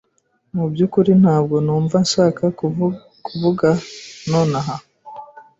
Mu 0.55 0.65
byukuri 0.71 1.11
ntabwo 1.21 1.55
numva 1.65 1.95
nshaka 2.05 2.43
kuvuga 3.23 3.69
nonaha. 4.29 4.75